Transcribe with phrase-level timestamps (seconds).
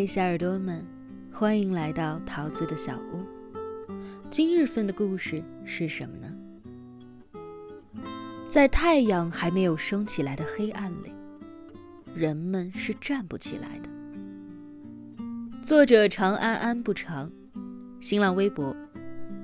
[0.00, 0.82] 嗨，小耳朵们，
[1.30, 3.22] 欢迎来到桃子的小屋。
[4.30, 6.34] 今日份的故事是什么呢？
[8.48, 11.12] 在太阳还没有升起来的黑暗里，
[12.14, 13.90] 人们是站不起来的。
[15.60, 17.30] 作者长安安不长，
[18.00, 18.74] 新浪微博。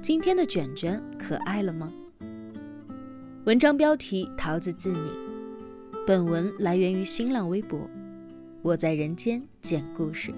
[0.00, 1.92] 今天的卷卷可爱了吗？
[3.44, 5.10] 文章标题：桃子自拟。
[6.06, 7.78] 本文来源于新浪微博。
[8.66, 10.34] 我在人间讲故事。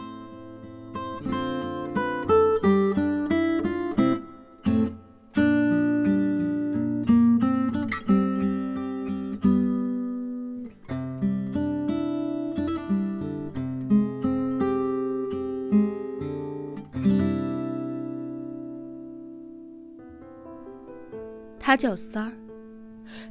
[21.59, 22.33] 他叫三儿，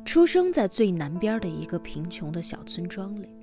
[0.04, 3.37] 出生在最南边的一个贫穷的小村庄里。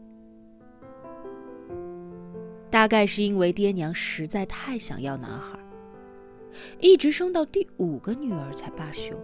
[2.74, 5.56] 大概是因为爹娘实在太想要男孩，
[6.80, 9.16] 一直生到第五个女儿才罢休。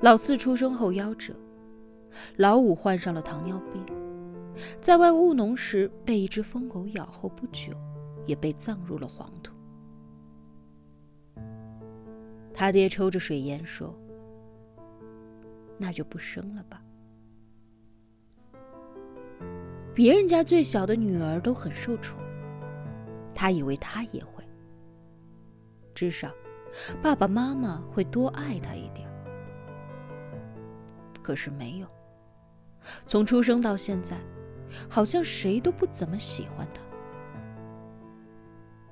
[0.00, 1.34] 老四出生后夭折，
[2.36, 3.84] 老五患上了糖尿病，
[4.80, 7.70] 在外务农时被一只疯狗咬后不久，
[8.24, 9.52] 也被葬入了黄土。
[12.54, 13.94] 他爹抽着水烟说
[15.76, 16.82] ：“那就不生了吧。”
[19.98, 22.20] 别人家最小的女儿都很受宠，
[23.34, 24.44] 他以为他也会，
[25.92, 26.32] 至少
[27.02, 29.10] 爸爸妈妈会多爱他一点。
[31.20, 31.88] 可是没有，
[33.06, 34.16] 从出生到现在，
[34.88, 36.80] 好像谁都不怎么喜欢他。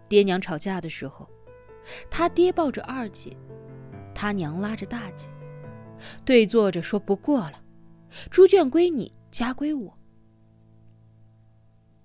[0.08, 1.30] 爹娘吵架的时候，
[2.10, 3.30] 他爹抱着二姐。
[4.12, 5.28] 他娘拉着大姐，
[6.24, 7.62] 对坐着说：“不过了，
[8.28, 9.96] 猪圈归你，家归我。”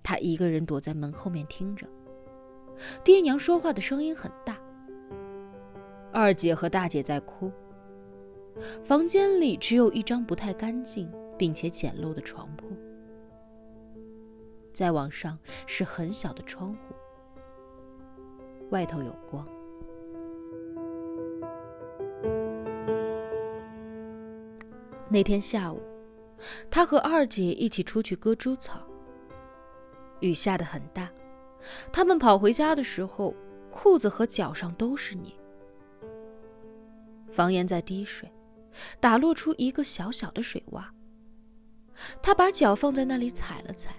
[0.02, 1.86] 他一个人躲在门后面听着，
[3.04, 4.58] 爹娘说话的声音很大。
[6.12, 7.50] 二姐和大姐在哭。
[8.84, 12.66] 房间里只有一张不太干净并且简陋的床铺，
[14.74, 16.94] 再往上是很小的窗户，
[18.70, 19.46] 外头有光。
[25.08, 25.80] 那天下午，
[26.70, 28.86] 他和二姐一起出去割猪草。
[30.22, 31.10] 雨下得很大，
[31.92, 33.34] 他们跑回家的时候，
[33.70, 35.34] 裤子和脚上都是泥。
[37.30, 38.30] 房檐在滴水，
[39.00, 40.84] 打落出一个小小的水洼。
[42.22, 43.94] 他把脚放在那里踩了踩，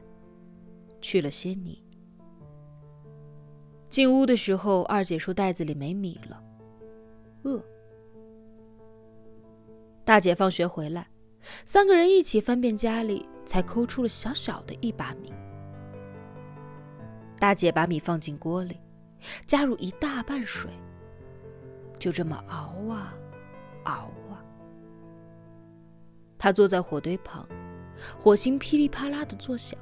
[1.02, 1.84] 去了些泥。
[3.90, 6.44] 进屋的时候，二姐说袋子里没米了，
[7.44, 7.64] 饿。
[10.04, 11.08] 大姐放学回来，
[11.66, 15.32] 三个人一起翻遍家里，才抠出了小小的一把米。
[17.40, 18.80] 大姐把米放进锅里，
[19.46, 20.72] 加入一大半水，
[22.00, 23.14] 就这么熬啊，
[23.84, 24.44] 熬啊。
[26.38, 27.48] 她坐在火堆旁，
[28.20, 29.80] 火星噼里啪啦的作响，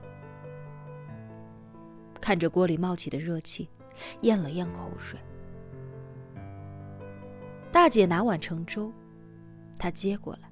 [2.20, 3.70] 看着锅里冒起的热气，
[4.22, 5.20] 咽了咽口水。
[7.72, 8.92] 大姐拿碗盛粥。
[9.80, 10.52] 他接过来，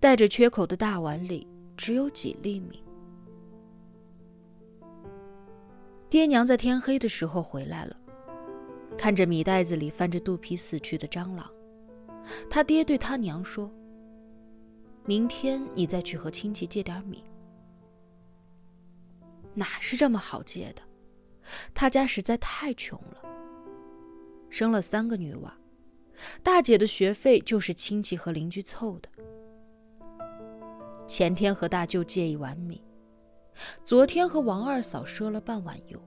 [0.00, 1.46] 带着缺口的大碗里
[1.76, 2.81] 只有几粒米。
[6.12, 7.96] 爹娘在天黑的时候回来了，
[8.98, 11.50] 看着米袋子里翻着肚皮死去的蟑螂，
[12.50, 13.72] 他爹对他娘说
[15.08, 17.24] ：“明天你再去和亲戚借点米。”
[19.56, 20.82] 哪是这么好借的？
[21.72, 23.22] 他家实在太穷了，
[24.50, 25.56] 生了三个女娃。
[26.42, 29.08] 大姐的学费就是亲戚和邻居凑的。
[31.08, 32.82] 前天和大舅借一碗米，
[33.84, 36.00] 昨天和王二嫂赊了半碗油。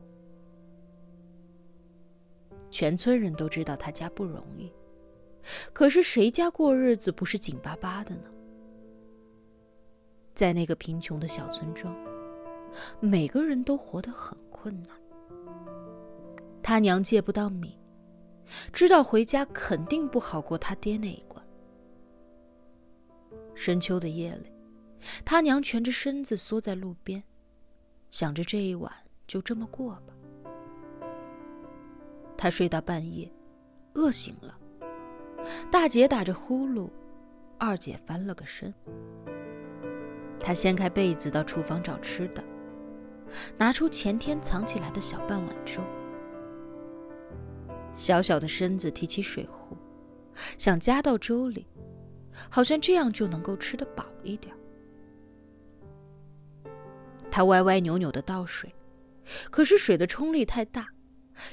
[2.71, 4.71] 全村人都知道他家不容易，
[5.71, 8.29] 可是谁家过日子不是紧巴巴的呢？
[10.33, 11.95] 在那个贫穷的小村庄，
[12.99, 14.89] 每个人都活得很困难。
[16.61, 17.79] 他娘借不到米。
[18.71, 21.43] 知道回家肯定不好过他爹那一关。
[23.55, 24.51] 深秋的夜里，
[25.23, 27.23] 他娘蜷着身子缩在路边，
[28.09, 28.91] 想着这一晚
[29.27, 30.13] 就这么过吧。
[32.37, 33.31] 他睡到半夜，
[33.93, 34.57] 饿醒了，
[35.71, 36.89] 大姐打着呼噜，
[37.57, 38.73] 二姐翻了个身。
[40.39, 42.43] 他掀开被子到厨房找吃的，
[43.57, 45.81] 拿出前天藏起来的小半碗粥。
[47.95, 49.77] 小小的身子提起水壶，
[50.57, 51.65] 想加到粥里，
[52.49, 54.53] 好像这样就能够吃得饱一点。
[57.35, 58.73] 他歪歪扭扭的倒水，
[59.51, 60.87] 可是水的冲力太大，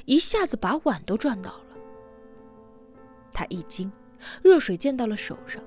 [0.05, 1.77] 一下子把碗都转倒了。
[3.33, 3.91] 他一惊，
[4.45, 5.61] 热水溅到了手上，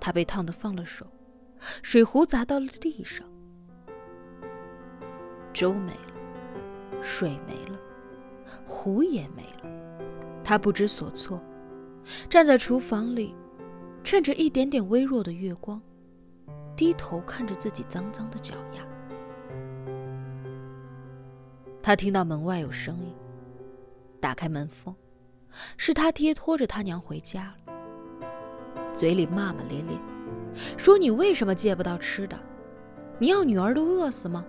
[0.00, 1.04] 他被烫得放了手，
[1.82, 3.28] 水壶砸到了地上，
[5.52, 7.80] 粥没了，水没了，
[8.64, 9.70] 壶也没了，
[10.44, 11.42] 他不知所措，
[12.28, 13.34] 站在厨房里，
[14.04, 15.82] 趁着一点点微弱的月光。
[16.80, 18.80] 低头看着自己脏脏的脚丫，
[21.82, 23.14] 他听到门外有声音，
[24.18, 24.96] 打开门缝，
[25.76, 30.00] 是他爹拖着他娘回家了，嘴里骂骂咧咧，
[30.78, 32.40] 说：“你为什么借不到吃的？
[33.18, 34.46] 你要女儿都饿死吗？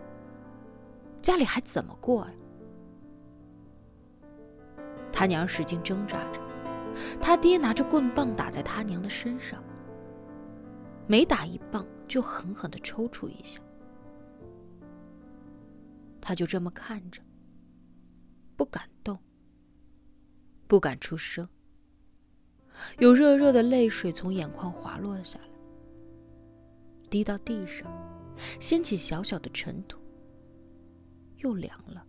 [1.21, 2.31] 家里还怎么过呀？”
[5.11, 6.39] 他娘使劲挣扎着，
[7.21, 9.61] 他爹拿着棍棒打在他娘的身上，
[11.07, 11.85] 每打一棒。
[12.11, 13.61] 就狠狠的抽搐一下，
[16.19, 17.21] 他就这么看着，
[18.57, 19.17] 不敢动，
[20.67, 21.47] 不敢出声。
[22.99, 25.47] 有热热的泪水从眼眶滑落下来，
[27.09, 27.89] 滴到地上，
[28.59, 29.97] 掀起小小的尘土，
[31.37, 32.05] 又凉了。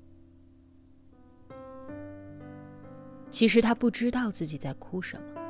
[3.31, 5.41] 其实他不知道自己在哭什么，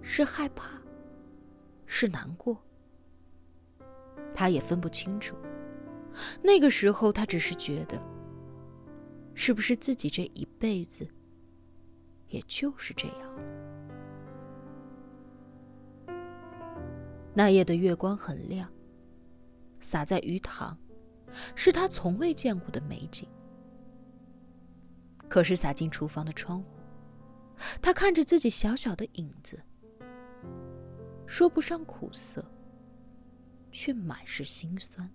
[0.00, 0.80] 是害怕，
[1.84, 2.58] 是难过。
[4.34, 5.36] 他也分不清楚，
[6.42, 8.00] 那个时候他只是觉得，
[9.34, 11.06] 是不是自己这一辈子，
[12.28, 13.38] 也就是这样。
[17.34, 18.70] 那夜的月光很亮，
[19.80, 20.76] 洒在鱼塘，
[21.54, 23.26] 是他从未见过的美景。
[25.28, 26.66] 可是洒进厨房的窗户，
[27.80, 29.58] 他看着自己小小的影子，
[31.26, 32.44] 说不上苦涩。
[33.72, 35.10] 却满是心酸。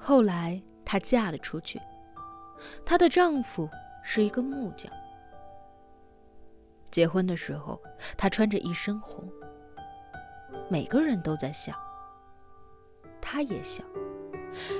[0.00, 1.78] 后来，她嫁了出去，
[2.84, 3.68] 她的丈夫
[4.02, 4.90] 是一个木匠。
[6.90, 7.80] 结婚的时候，
[8.16, 9.30] 他穿着一身红，
[10.70, 11.74] 每个人都在笑，
[13.20, 13.84] 他也笑，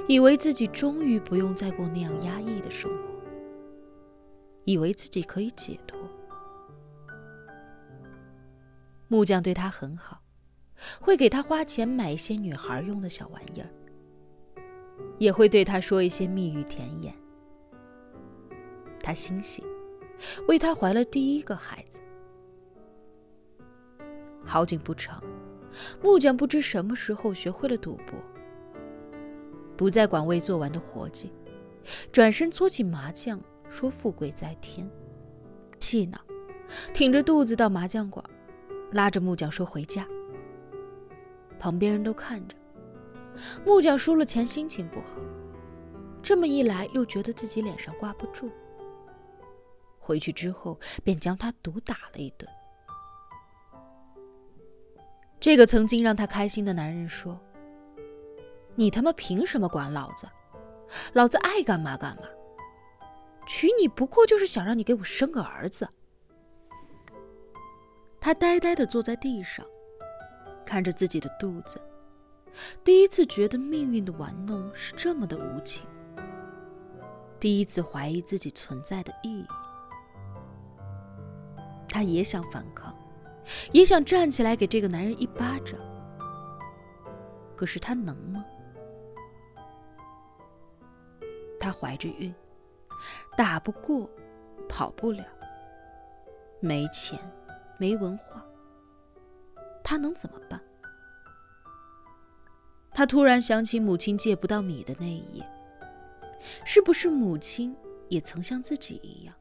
[0.06, 3.02] 以为自己终于不用再过那样压抑的生活，
[4.64, 5.98] 以为自己可以解脱。
[9.08, 10.22] 木匠对他很好，
[11.00, 13.70] 会给他花钱买一些女孩用的小玩意儿，
[15.18, 17.14] 也会对他说一些蜜语甜言。
[19.02, 19.64] 他欣喜。
[20.46, 22.00] 为他怀了第一个孩子。
[24.44, 25.22] 好景不长，
[26.02, 28.18] 木匠不知什么时候学会了赌博，
[29.76, 31.32] 不再管未做完的活计，
[32.10, 34.88] 转身搓起麻将，说富贵在天。
[35.78, 36.18] 气恼，
[36.92, 38.24] 挺着肚子到麻将馆，
[38.92, 40.06] 拉着木匠说回家。
[41.58, 42.56] 旁边人都看着，
[43.64, 45.20] 木匠输了钱，心情不好，
[46.22, 48.50] 这么一来又觉得自己脸上挂不住。
[50.08, 52.48] 回去之后，便将他毒打了一顿。
[55.38, 57.38] 这个曾经让他开心的男人说
[58.74, 60.26] ：“你他妈凭什么管老子？
[61.12, 62.22] 老子爱干嘛干嘛。
[63.46, 65.86] 娶你不过就是想让你给我生个儿子。”
[68.18, 69.62] 他呆呆的坐在地上，
[70.64, 71.78] 看着自己的肚子，
[72.82, 75.86] 第一次觉得命运的玩弄是这么的无情，
[77.38, 79.46] 第一次怀疑自己存在的意义。
[81.98, 82.96] 他也想反抗，
[83.72, 85.80] 也想站起来给这个男人一巴掌。
[87.56, 88.44] 可是他能吗？
[91.58, 92.32] 他怀着孕，
[93.36, 94.08] 打不过，
[94.68, 95.24] 跑不了，
[96.60, 97.18] 没钱，
[97.78, 98.46] 没文化，
[99.82, 100.60] 他能怎么办？
[102.92, 105.44] 他突然想起母亲借不到米的那一夜，
[106.64, 107.76] 是不是母亲
[108.08, 109.34] 也曾像自己一样？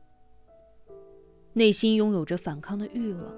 [1.57, 3.33] 内心拥有着反抗的欲望，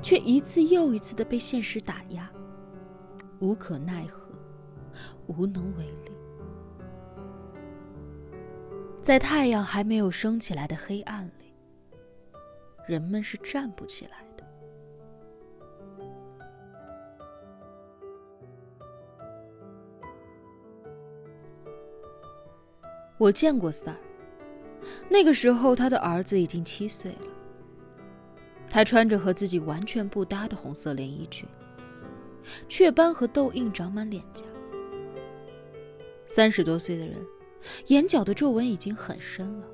[0.00, 2.30] 却一次又一次的被现实打压，
[3.40, 4.30] 无可奈何，
[5.26, 6.12] 无能为力。
[9.02, 11.52] 在太阳还没有升起来的黑暗里，
[12.86, 14.46] 人们是站不起来的。
[23.18, 24.00] 我见过三儿，
[25.08, 27.28] 那个时候他的儿子已经七岁了。
[28.68, 31.46] 她穿着和自己完全不搭的红色连衣裙，
[32.68, 34.44] 雀斑和痘印长满脸颊。
[36.24, 37.22] 三十多岁的人，
[37.88, 39.66] 眼角的皱纹已经很深了。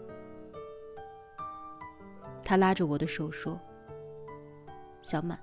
[2.44, 3.60] 他拉着我的手说
[5.00, 5.38] ：“小满，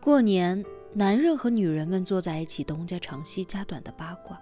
[0.00, 0.64] 过年，
[0.96, 4.40] 男人和女人们坐在一起，东家长西家短的八卦。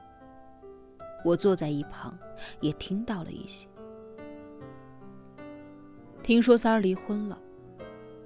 [1.25, 2.16] 我坐在一旁，
[2.61, 3.66] 也听到了一些。
[6.23, 7.40] 听说三儿离婚了，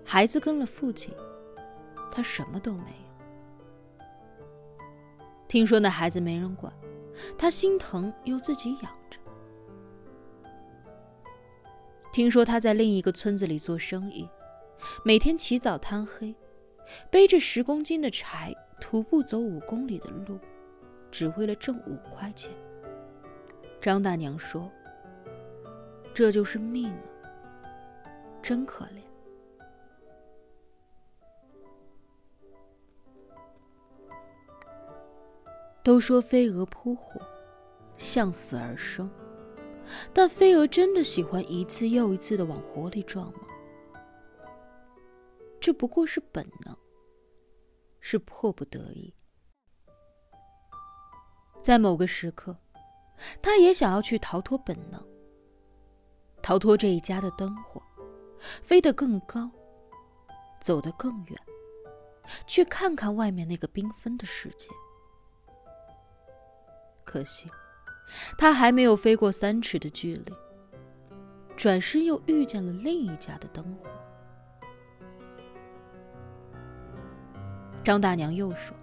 [0.04, 1.14] 孩子跟了父亲，
[2.10, 4.04] 他什么都没有。
[5.46, 6.72] 听说那孩子没人管，
[7.38, 9.20] 他心疼又自己养着。
[12.12, 14.28] 听说他在另一个村子里做生意，
[15.04, 16.34] 每天起早贪黑，
[17.10, 20.38] 背着十公斤的柴，徒步走五公里的路，
[21.10, 22.52] 只为了挣五块钱。
[23.80, 24.70] 张大娘说
[26.14, 27.06] ：“这就是命啊，
[28.42, 29.02] 真可怜。”
[35.82, 37.20] 都说飞蛾扑火，
[37.96, 39.08] 向死而生，
[40.12, 43.40] 但飞蛾真的喜欢一次又一次的往火里撞吗？
[45.60, 46.76] 这不过是本能，
[48.08, 49.12] 是迫不得已，
[51.60, 52.56] 在某个时刻。
[53.42, 55.04] 他也想要去逃脱本能，
[56.40, 57.82] 逃脱这一家的灯火，
[58.62, 59.50] 飞得更高，
[60.60, 61.36] 走得更远，
[62.46, 64.68] 去看看外面那个缤纷的世界。
[67.04, 67.50] 可惜，
[68.38, 70.32] 他还没有飞过三尺的距离，
[71.56, 73.90] 转身又遇见了另一家的灯火。
[77.86, 78.76] 张大娘又说：“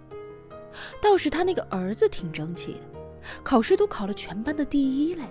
[0.98, 2.80] 倒是他那个儿子挺争气的。”
[3.44, 5.24] 考试都考了全班的第一嘞！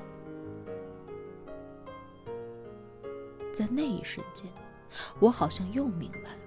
[3.52, 4.48] 在那一瞬间，
[5.20, 6.40] 我好像又明白了，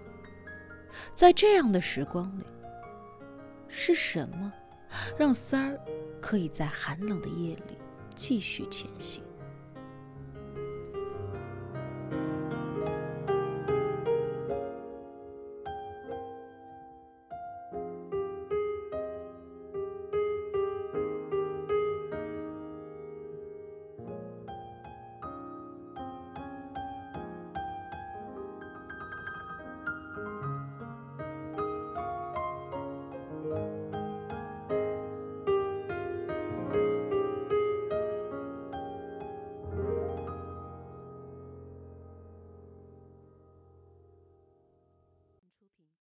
[1.15, 2.45] 在这样的时光里，
[3.67, 4.53] 是什么
[5.19, 5.81] 让三儿
[6.21, 7.77] 可以在寒冷的夜里
[8.15, 9.21] 继续前行？